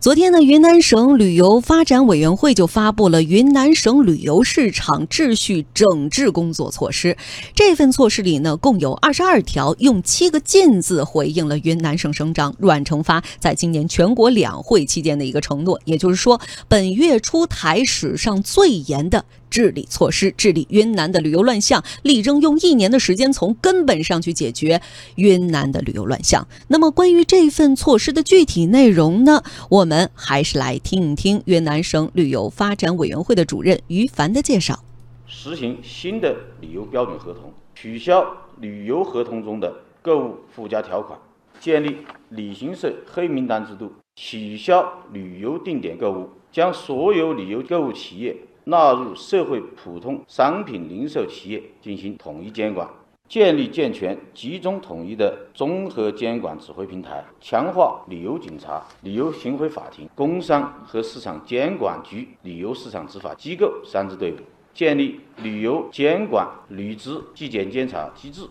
[0.00, 7.14] 昨天呢，云南省旅游发展委员会就发布了《云南省旅游市场秩序整治工作措施》。
[7.52, 19.24] 这份措施里呢，共有二十二条，用七个“禁”字回应了云南省省长阮成发在今年全国两会期间的一个承诺，也就是说，本月出台史上最严的。
[19.50, 24.80] 治理措施，治理云南的旅游乱象，力争用一年的时间从根本上去解决
[25.16, 26.46] 云南的旅游乱象。
[26.68, 29.42] 那么，关于这份措施的具体内容呢？
[29.68, 34.82] 我们还是来听一听云南省旅游发展委员会的主任于凡的介绍。
[35.26, 38.24] 实行新的旅游标准合同，取消
[38.60, 41.18] 旅游合同中的购物附加条款，
[41.60, 41.98] 建立
[42.30, 48.34] 旅行社黑名单制度，取消旅游定点购物，将所有旅游购物企业。
[48.70, 52.86] 纳入社会普通商品零售企业进行统一监管，
[53.26, 64.36] 建立健全、集中统一的综合监管指挥平台，强化旅游警察、旅游巡回法庭、工商和市场监管局旅游市场执法机构三支队伍，
[64.74, 68.42] 建立旅游监管履职纪检监察机制。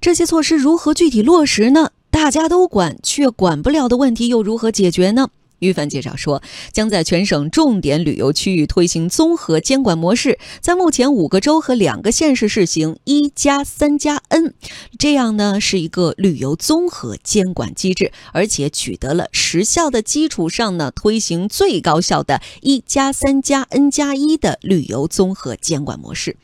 [0.00, 1.90] 这些措施如何具体落实呢？
[2.10, 5.28] 大家都管却管不了的问题又如何解决呢？
[5.60, 6.42] 于凡介绍说，
[6.72, 14.54] 将在全省重点旅游区域推行综合监管模式，在目前五个州和两个县市试行“一加三加 N”，
[14.98, 26.36] 这样呢是一个旅游综合监管机制，而且取得了实效的基础上呢，推行最高效的“一加三加 N 加一”的旅游综合监管模式。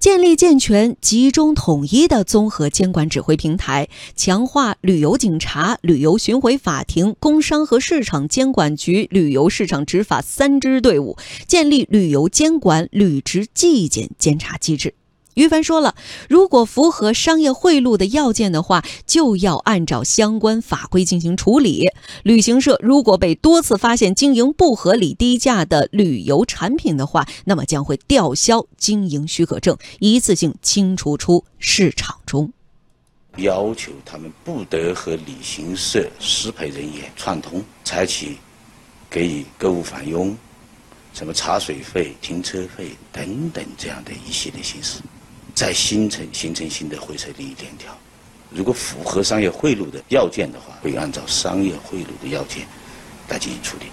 [0.00, 14.94] 建立健全、集中、统一的综合监管指挥平台，强化旅游警察、旅游巡回法庭、工商和市场监管局旅游市场执法三支队伍，建立旅游监管履职纪检监察机制。
[15.40, 15.94] 于凡说了，
[16.28, 21.88] 如果符合商业贿赂的要件的话，就要按照相关法规进行处理。
[22.22, 32.52] 旅行社如果被多次发现经营不合理低价的旅游产品的话，那么将会吊销经营许可证，一次性清除出市场中。
[33.38, 38.36] 要求他们不得和旅行社适配人员串通，采取
[39.08, 40.36] 给予购物返佣、
[41.14, 45.00] 什么茶水费、停车费等等这样的一系列形式。
[45.60, 47.94] 再形成形成新的灰色利益链条，
[48.48, 52.66] 如果符合商业贿赂的要件的话，会按照商业贿赂的要件
[53.28, 53.84] 来进行处理。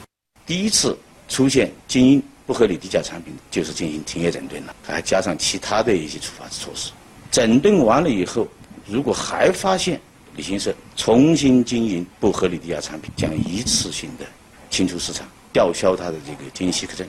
[0.46, 0.98] 第一次
[1.28, 6.90] 出现经营不合理低价产品，就是进行停业整顿了，还加上其他的一些处罚措施。
[7.30, 8.48] 整顿完了以后，
[8.88, 10.00] 如果还发现
[10.38, 14.26] 旅行社重新经营不合理低价产品，将一次性的
[14.70, 17.06] 清除市场，吊销他的这个经营许可证。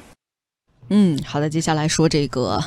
[0.89, 2.61] 嗯，好的，接下来说这个。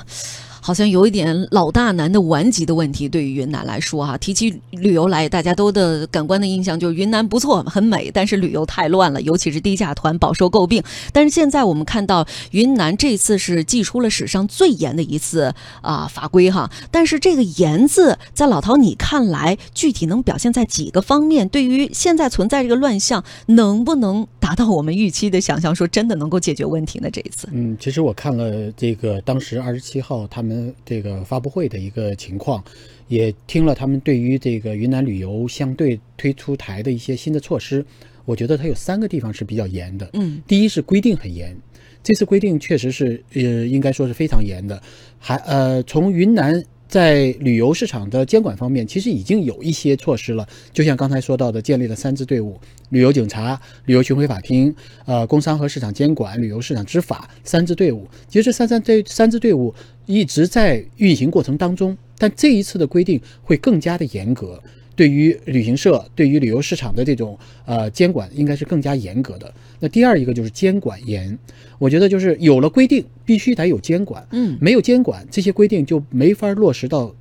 [0.61, 10.83] 好像有一点老大难的顽疾的问题，对于云南来说哈，提起旅游来，大家都的感官的印象就是云南不错，很美，但是旅游太乱了，尤其是低价团饱受诟病。
[11.11, 15.51] 但是现在我们看到云南这次是祭出了史上最严的一次
[15.81, 21.49] 啊法规哈，但是这个严字在老陶你看来，具体能表现在几个方面？
[21.49, 27.09] 对于现在存在这个乱象，能不能达到我们预期的想象，说真的能够解决问题呢？
[27.11, 30.50] 这一次，嗯，其实我看了这个当时二十七号他们。
[30.51, 32.61] 嗯，这个发布会的一个情况，
[33.07, 37.85] 也听了他们对于这个云南旅游相对推出台的一些新的措施，
[38.25, 40.09] 我觉得它有三个地方是比较严的。
[40.13, 41.55] 嗯，第一是规定很严，
[42.03, 44.81] 这次规定确实是呃，应该说是非常严的，
[45.17, 46.63] 还呃，从云南。
[46.91, 50.45] 在旅游市场的监管方面，其实已经有一些措施了。
[50.73, 52.59] 就像刚才说到的，建立了三支队伍：
[52.89, 54.75] 旅游警察、旅游巡回法庭、
[55.05, 58.05] 呃，工商和市场监管、旅游市场执法三支队伍。
[58.27, 59.73] 其实三三队三支队伍
[60.05, 64.61] 一直在运行过程当中，但这一次的规定会更加的严格。
[65.01, 67.35] 对于旅行社、对于旅游市场的这种
[67.65, 69.51] 呃监管，应该是更加严格的。
[69.79, 71.35] 那第二一个就是监管严，
[71.79, 74.23] 我觉得就是有了规定，必须得有监管。
[74.29, 77.11] 嗯，没有监管，这些规定就没法落实到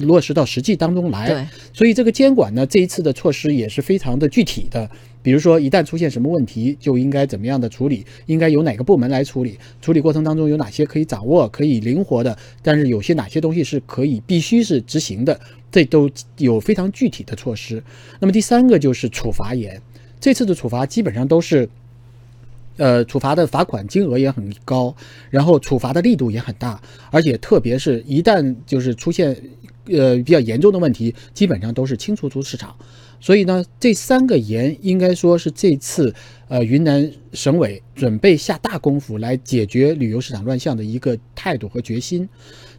[0.00, 1.48] 落实到实际当中来。
[1.72, 4.90] 所以这个监管呢，这一次的措施也是非常的具体的。
[5.22, 9.58] 比如说，一旦出现什么问题，就应该怎么样的处理，应该由哪个部门来处理？
[9.80, 12.36] 处理过程当中有哪些可以掌握、可以灵活的？
[12.60, 15.40] 但是有些哪些东西是可以必须是执行的？
[15.72, 17.82] 这都有非常具体的措施。
[18.20, 19.80] 那么第三个就是处罚严，
[20.20, 21.66] 这次的处罚基本上都是，
[22.76, 24.94] 呃，处罚的罚款金额也很高，
[25.30, 26.78] 然后处罚的力度也很大，
[27.10, 29.34] 而且特别是一旦就是出现。
[29.86, 32.76] 呃，比较严重的问题基本上都是清除出市场，
[33.20, 36.14] 所以呢，这三个严应该说是这次
[36.48, 42.28] 呃云南省委准备下大功夫来解决旅游市场乱象的一个态度和决心。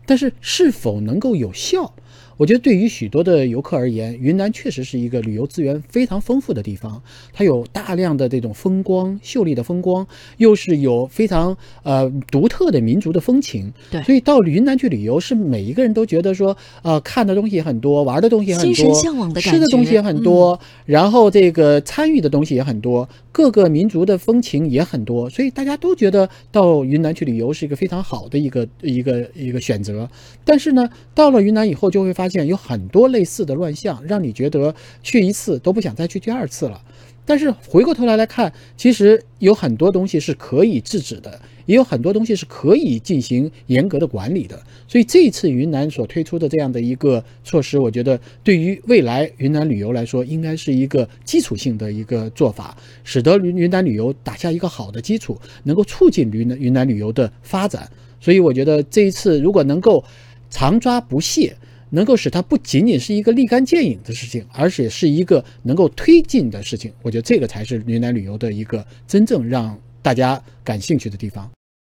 [0.07, 1.95] 但是是否能够有效，
[2.37, 7.01] 我觉得对于许多的游客而言，云南确实是一个旅游资源非常丰富的地方。
[7.31, 10.05] 它有大量的这种风光秀丽的风光，
[10.37, 13.71] 又是有非常呃独特的民族的风情。
[13.89, 30.09] 对所以到云南去旅游，是每一个人都觉得说，呃，看的东西也很多，玩的东西也很多，向往的感觉嗯吃的东西也很多，然后这个参与的东西也很多，各个民族的风情也很多，所以大家都觉得到云南去旅游是一个非常好的一个一个一个选择。
[30.43, 34.73] 但是呢，到了云南以后，就会发发现有很多类似的乱象，让你觉得
[35.03, 36.81] 去一次都不想再去第二次了。
[37.23, 44.59] 但是回过头来来看，其实有很多东西是可以制止的，也有很多东西是可以进行严格的管理的。
[44.87, 57.87] 所以这一次云南所推出的这样的一个措施，我觉得对于未来云南旅游来说，应该是一个基础性的一个做法，使得云云南旅游打下一个好的基础，能够促进云南云南旅游的发展。
[58.19, 60.03] 所以我觉得这一次如果能够
[60.49, 61.55] 长抓不懈，
[61.95, 66.91] 能够使它不仅仅是一个立竿见影的事情，而且是一个能够推进的事情。
[67.01, 71.49] 我觉得这个才是云南旅游的一个真正让大家感兴趣的地方。